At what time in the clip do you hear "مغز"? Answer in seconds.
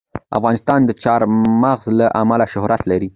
1.61-1.85